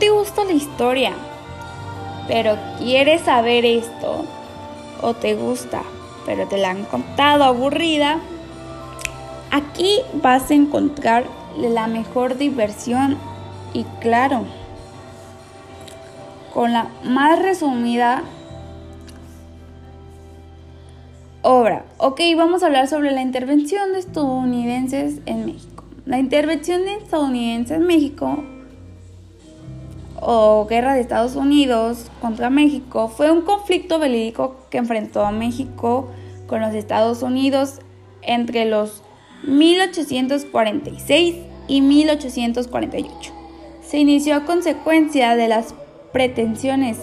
te 0.00 0.10
gusta 0.10 0.44
la 0.44 0.52
historia, 0.52 1.12
pero 2.28 2.56
quieres 2.78 3.22
saber 3.22 3.64
esto, 3.64 4.24
o 5.02 5.14
te 5.14 5.34
gusta, 5.34 5.82
pero 6.26 6.46
te 6.46 6.58
la 6.58 6.70
han 6.70 6.84
contado 6.84 7.44
aburrida, 7.44 8.18
aquí 9.50 10.00
vas 10.22 10.50
a 10.50 10.54
encontrar 10.54 11.24
la 11.56 11.86
mejor 11.86 12.36
diversión 12.36 13.16
y 13.72 13.84
claro, 14.00 14.44
con 16.52 16.72
la 16.72 16.88
más 17.04 17.40
resumida 17.40 18.22
obra. 21.42 21.84
Ok, 21.98 22.20
vamos 22.36 22.62
a 22.62 22.66
hablar 22.66 22.88
sobre 22.88 23.12
la 23.12 23.22
intervención 23.22 23.92
de 23.92 24.00
estadounidenses 24.00 25.20
en 25.26 25.46
México. 25.46 25.84
La 26.04 26.18
intervención 26.18 26.84
de 26.84 26.96
estadounidenses 26.96 27.78
en 27.78 27.86
México 27.86 28.44
o 30.20 30.66
guerra 30.68 30.94
de 30.94 31.00
Estados 31.00 31.34
Unidos 31.34 32.10
contra 32.20 32.50
México 32.50 33.08
fue 33.08 33.30
un 33.30 33.42
conflicto 33.42 33.98
bélico 33.98 34.56
que 34.70 34.78
enfrentó 34.78 35.24
a 35.24 35.32
México 35.32 36.08
con 36.46 36.60
los 36.60 36.74
Estados 36.74 37.22
Unidos 37.22 37.80
entre 38.22 38.64
los 38.66 39.02
1846 39.44 41.36
y 41.68 41.80
1848. 41.80 43.32
Se 43.82 43.98
inició 43.98 44.36
a 44.36 44.44
consecuencia 44.44 45.36
de 45.36 45.48
las 45.48 45.74
pretensiones 46.12 46.98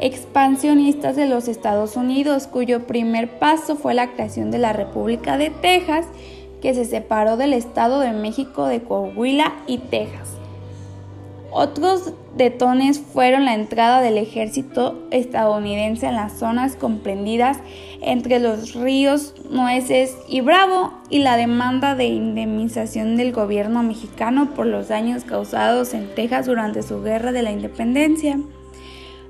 expansionistas 0.00 1.16
de 1.16 1.26
los 1.26 1.48
Estados 1.48 1.96
Unidos, 1.96 2.46
cuyo 2.46 2.86
primer 2.86 3.38
paso 3.38 3.76
fue 3.76 3.94
la 3.94 4.12
creación 4.12 4.50
de 4.50 4.58
la 4.58 4.72
República 4.72 5.36
de 5.36 5.50
Texas, 5.50 6.06
que 6.60 6.74
se 6.74 6.84
separó 6.84 7.36
del 7.36 7.52
Estado 7.52 8.00
de 8.00 8.12
México 8.12 8.66
de 8.66 8.82
Coahuila 8.82 9.54
y 9.66 9.78
Texas. 9.78 10.37
Otros 11.60 12.12
detones 12.36 13.00
fueron 13.00 13.44
la 13.44 13.54
entrada 13.54 14.00
del 14.00 14.16
ejército 14.16 15.08
estadounidense 15.10 16.06
en 16.06 16.14
las 16.14 16.38
zonas 16.38 16.76
comprendidas 16.76 17.58
entre 18.00 18.38
los 18.38 18.74
ríos 18.74 19.34
Nueces 19.50 20.16
y 20.28 20.40
Bravo 20.40 20.92
y 21.10 21.18
la 21.18 21.36
demanda 21.36 21.96
de 21.96 22.04
indemnización 22.04 23.16
del 23.16 23.32
gobierno 23.32 23.82
mexicano 23.82 24.54
por 24.54 24.66
los 24.66 24.86
daños 24.86 25.24
causados 25.24 25.94
en 25.94 26.14
Texas 26.14 26.46
durante 26.46 26.84
su 26.84 27.02
guerra 27.02 27.32
de 27.32 27.42
la 27.42 27.50
independencia. 27.50 28.38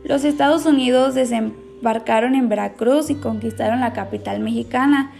Los 0.04 0.24
Estados 0.24 0.66
Unidos 0.66 1.14
desembarcaron 1.14 2.34
en 2.34 2.50
Veracruz 2.50 3.08
y 3.08 3.14
conquistaron 3.14 3.80
la 3.80 3.94
capital 3.94 4.40
mexicana, 4.40 5.12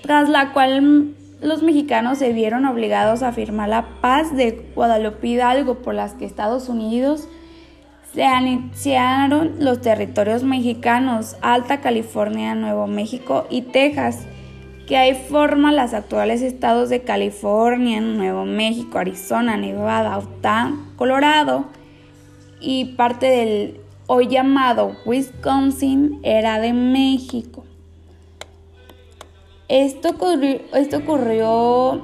tras 0.00 0.30
la 0.30 0.54
cual 0.54 1.14
los 1.40 1.62
mexicanos 1.62 2.18
se 2.18 2.32
vieron 2.32 2.64
obligados 2.64 3.22
a 3.22 3.32
firmar 3.32 3.68
la 3.68 4.00
paz 4.00 4.34
de 4.34 4.70
Guadalupe 4.74 5.28
Hidalgo 5.28 5.76
por 5.76 5.94
las 5.94 6.14
que 6.14 6.24
Estados 6.24 6.68
Unidos 6.68 7.28
se 8.14 8.24
anexaron 8.24 9.56
los 9.58 9.80
territorios 9.80 10.44
mexicanos, 10.44 11.36
Alta 11.42 11.80
California, 11.80 12.54
Nuevo 12.54 12.86
México 12.86 13.46
y 13.50 13.62
Texas, 13.62 14.26
que 14.86 14.96
ahí 14.96 15.14
forman 15.14 15.74
los 15.76 15.94
actuales 15.94 16.40
estados 16.40 16.90
de 16.90 17.02
California, 17.02 18.00
Nuevo 18.00 18.44
México, 18.44 18.98
Arizona, 18.98 19.56
Nevada, 19.56 20.16
Utah, 20.18 20.72
Colorado 20.96 21.64
y 22.60 22.94
parte 22.96 23.26
del 23.26 23.80
hoy 24.06 24.28
llamado 24.28 24.96
Wisconsin 25.04 26.20
era 26.22 26.60
de 26.60 26.72
México. 26.72 27.64
Esto 29.68 30.10
ocurrió, 30.10 30.60
esto 30.74 30.98
ocurrió 30.98 32.02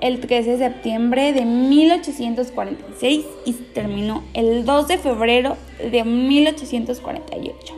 el 0.00 0.20
13 0.20 0.50
de 0.52 0.58
septiembre 0.58 1.32
de 1.32 1.44
1846 1.44 3.24
y 3.44 3.52
terminó 3.52 4.22
el 4.34 4.64
2 4.64 4.88
de 4.88 4.98
febrero 4.98 5.56
de 5.78 6.04
1848. 6.04 7.74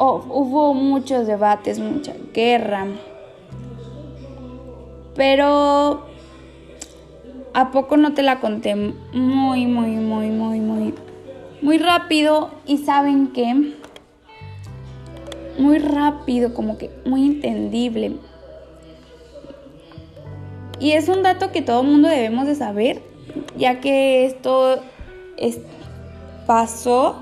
hubo 0.00 0.74
muchos 0.74 1.26
debates, 1.26 1.78
mucha 1.78 2.14
guerra, 2.32 2.86
pero 5.16 6.08
¿A 7.58 7.72
poco 7.72 7.96
no 7.96 8.14
te 8.14 8.22
la 8.22 8.38
conté 8.38 8.76
muy, 8.76 9.66
muy, 9.66 9.90
muy, 9.96 10.28
muy, 10.28 10.60
muy, 10.60 10.94
muy 11.60 11.78
rápido? 11.78 12.50
Y 12.66 12.78
saben 12.78 13.32
qué? 13.32 13.74
Muy 15.58 15.78
rápido, 15.78 16.54
como 16.54 16.78
que 16.78 16.90
muy 17.04 17.26
entendible. 17.26 18.16
Y 20.80 20.92
es 20.92 21.08
un 21.08 21.22
dato 21.22 21.50
que 21.50 21.62
todo 21.62 21.82
el 21.82 21.88
mundo 21.88 22.08
debemos 22.08 22.46
de 22.46 22.54
saber, 22.54 23.02
ya 23.56 23.80
que 23.80 24.26
esto 24.26 24.80
pasó 26.46 27.16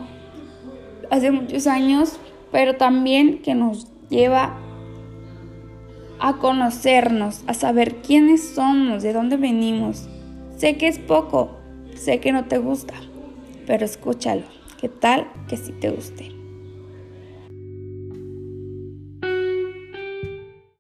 hace 1.11 1.31
muchos 1.31 1.67
años, 1.67 2.19
pero 2.53 2.77
también 2.77 3.41
que 3.41 3.55
nos 3.55 3.87
lleva 4.11 4.59
a 6.19 6.35
conocernos, 6.35 7.43
a 7.47 7.55
saber 7.55 7.97
quiénes 7.97 8.55
somos, 8.55 9.03
de 9.03 9.13
dónde 9.13 9.37
venimos. 9.37 10.09
Sé 10.57 10.77
que 10.77 10.89
es 10.89 10.99
poco, 10.99 11.51
sé 11.95 12.21
que 12.21 12.33
no 12.33 12.45
te 12.45 12.59
gusta, 12.59 12.95
pero 13.67 13.85
escúchalo. 13.85 14.43
¿Qué 14.81 14.89
tal 14.89 15.27
que 15.49 15.57
sí 15.57 15.73
te 15.73 15.91
guste? 15.91 16.36